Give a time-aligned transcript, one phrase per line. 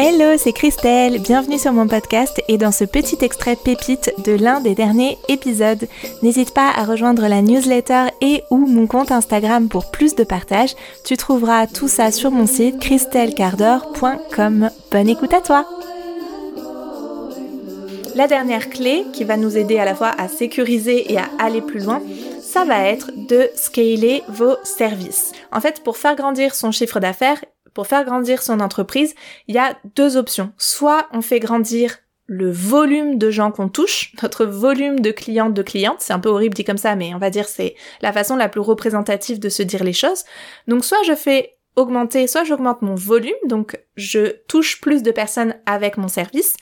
[0.00, 4.60] Hello, c'est Christelle, bienvenue sur mon podcast et dans ce petit extrait pépite de l'un
[4.60, 5.88] des derniers épisodes.
[6.22, 10.76] N'hésite pas à rejoindre la newsletter et ou mon compte Instagram pour plus de partage.
[11.04, 14.70] Tu trouveras tout ça sur mon site christellecardor.com.
[14.92, 15.66] Bonne écoute à toi
[18.14, 21.60] La dernière clé qui va nous aider à la fois à sécuriser et à aller
[21.60, 22.00] plus loin,
[22.40, 25.32] ça va être de scaler vos services.
[25.50, 27.44] En fait, pour faire grandir son chiffre d'affaires,
[27.78, 29.14] pour faire grandir son entreprise,
[29.46, 30.52] il y a deux options.
[30.58, 35.62] Soit on fait grandir le volume de gens qu'on touche, notre volume de clientes de
[35.62, 38.34] clientes, c'est un peu horrible dit comme ça, mais on va dire c'est la façon
[38.34, 40.24] la plus représentative de se dire les choses.
[40.66, 45.54] Donc soit je fais augmenter, soit j'augmente mon volume, donc je touche plus de personnes
[45.64, 46.56] avec mon service,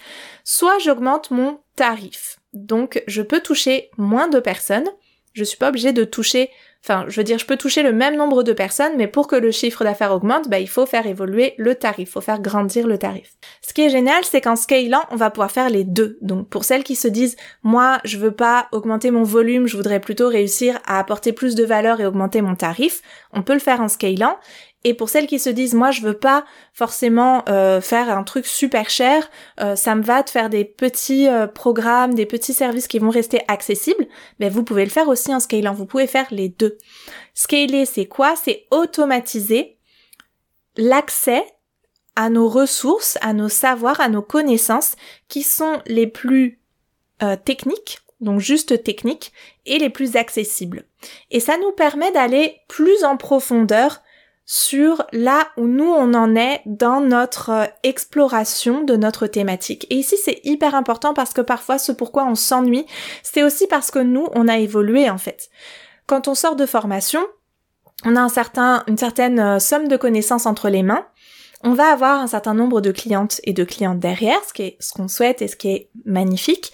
[0.45, 2.41] soit j'augmente mon tarif.
[2.53, 4.91] Donc je peux toucher moins de personnes,
[5.33, 6.51] je suis pas obligée de toucher
[6.89, 9.35] Enfin, je veux dire, je peux toucher le même nombre de personnes, mais pour que
[9.35, 12.87] le chiffre d'affaires augmente, bah, il faut faire évoluer le tarif, il faut faire grandir
[12.87, 13.33] le tarif.
[13.61, 16.17] Ce qui est génial, c'est qu'en scalant, on va pouvoir faire les deux.
[16.23, 19.99] Donc, pour celles qui se disent, moi, je veux pas augmenter mon volume, je voudrais
[19.99, 23.81] plutôt réussir à apporter plus de valeur et augmenter mon tarif, on peut le faire
[23.81, 24.37] en scalant.
[24.89, 28.47] Et pour celles qui se disent moi je veux pas forcément euh, faire un truc
[28.47, 29.29] super cher,
[29.61, 33.11] euh, ça me va de faire des petits euh, programmes, des petits services qui vont
[33.11, 34.07] rester accessibles,
[34.39, 36.79] mais vous pouvez le faire aussi en scalant, vous pouvez faire les deux.
[37.35, 38.37] Scaler c'est quoi?
[38.37, 39.77] C'est automatiser
[40.77, 41.45] l'accès
[42.15, 44.95] à nos ressources, à nos savoirs, à nos connaissances
[45.27, 46.61] qui sont les plus
[47.45, 49.33] techniques, donc juste techniques,
[49.65, 50.85] et les plus accessibles.
[51.33, 54.03] Et ça nous permet d'aller plus en profondeur
[54.47, 59.87] sur là où nous on en est dans notre euh, exploration de notre thématique.
[59.91, 62.87] Et ici c'est hyper important parce que parfois ce pourquoi on s'ennuie,
[63.25, 65.51] c'est aussi parce que nous on a évolué en fait.
[66.07, 67.21] Quand on sort de formation,
[68.05, 71.07] on a un certain, une certaine euh, somme de connaissances entre les mains.
[71.65, 74.77] On va avoir un certain nombre de clientes et de clients derrière, ce qui est
[74.79, 76.73] ce qu'on souhaite et ce qui est magnifique.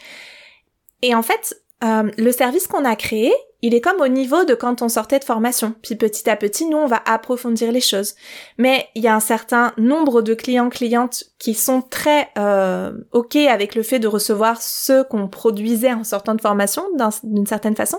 [1.00, 4.54] Et en fait, euh, le service qu'on a créé, il est comme au niveau de
[4.54, 5.74] quand on sortait de formation.
[5.82, 8.16] Puis petit à petit, nous, on va approfondir les choses.
[8.58, 13.36] Mais il y a un certain nombre de clients, clientes qui sont très euh, OK
[13.36, 16.84] avec le fait de recevoir ce qu'on produisait en sortant de formation,
[17.22, 17.98] d'une certaine façon.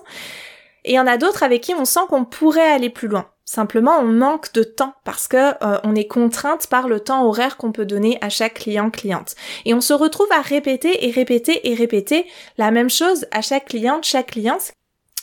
[0.83, 3.27] Et il y en a d'autres avec qui on sent qu'on pourrait aller plus loin.
[3.45, 7.55] Simplement, on manque de temps parce que euh, on est contrainte par le temps horaire
[7.55, 9.35] qu'on peut donner à chaque client cliente.
[9.65, 12.25] Et on se retrouve à répéter et répéter et répéter
[12.57, 14.73] la même chose à chaque cliente, chaque cliente,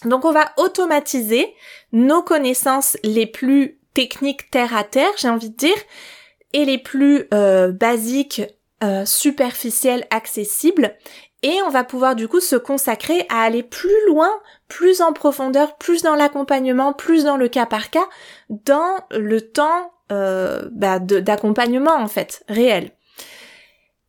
[0.05, 1.55] donc on va automatiser
[1.93, 5.77] nos connaissances les plus techniques terre à terre, j'ai envie de dire,
[6.53, 8.43] et les plus euh, basiques,
[8.83, 10.97] euh, superficielles, accessibles,
[11.43, 14.31] et on va pouvoir du coup se consacrer à aller plus loin,
[14.69, 18.07] plus en profondeur, plus dans l'accompagnement, plus dans le cas par cas,
[18.51, 22.91] dans le temps euh, bah, d'accompagnement en fait, réel.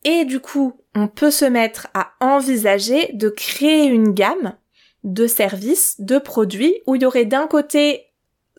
[0.03, 4.55] Et du coup, on peut se mettre à envisager de créer une gamme
[5.03, 8.11] de services, de produits, où il y aurait d'un côté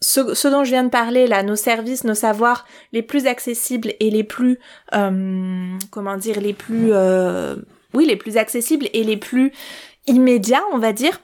[0.03, 4.11] ce, dont je viens de parler là, nos services, nos savoirs les plus accessibles et
[4.11, 4.59] les plus,
[4.95, 7.57] euh, comment dire, les plus, euh,
[7.95, 9.53] oui, les plus accessibles et les plus
[10.07, 11.21] immédiats, on va dire.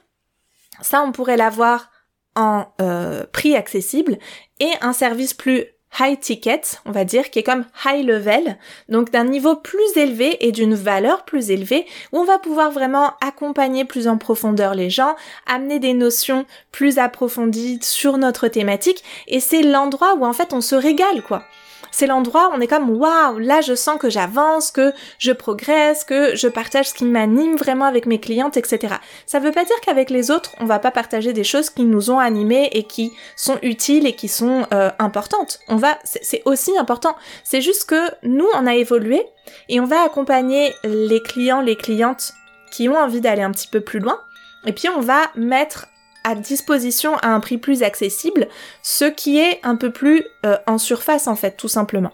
[0.80, 1.90] Ça, on pourrait l'avoir
[2.36, 4.16] en euh, prix accessible
[4.60, 5.64] et un service plus
[5.98, 10.46] high ticket, on va dire, qui est comme high level, donc d'un niveau plus élevé
[10.46, 14.90] et d'une valeur plus élevée, où on va pouvoir vraiment accompagner plus en profondeur les
[14.90, 15.16] gens,
[15.46, 20.60] amener des notions plus approfondies sur notre thématique, et c'est l'endroit où en fait on
[20.60, 21.44] se régale, quoi
[21.90, 26.04] c'est l'endroit où on est comme waouh, là je sens que j'avance, que je progresse,
[26.04, 28.94] que je partage ce qui m'anime vraiment avec mes clientes, etc.
[29.26, 32.10] Ça veut pas dire qu'avec les autres, on va pas partager des choses qui nous
[32.10, 35.60] ont animés et qui sont utiles et qui sont euh, importantes.
[36.04, 37.16] C'est aussi important.
[37.44, 39.22] C'est juste que nous, on a évolué
[39.68, 42.32] et on va accompagner les clients, les clientes
[42.70, 44.18] qui ont envie d'aller un petit peu plus loin.
[44.66, 45.86] Et puis on va mettre
[46.24, 48.48] à disposition à un prix plus accessible,
[48.82, 52.12] ce qui est un peu plus euh, en surface en fait, tout simplement.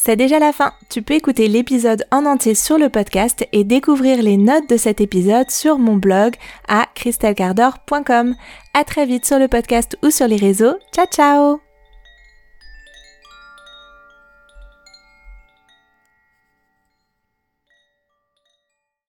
[0.00, 0.72] C'est déjà la fin.
[0.88, 5.00] Tu peux écouter l'épisode en entier sur le podcast et découvrir les notes de cet
[5.00, 6.34] épisode sur mon blog
[6.68, 8.36] à christelcardor.com.
[8.74, 10.78] À très vite sur le podcast ou sur les réseaux.
[10.94, 11.67] Ciao ciao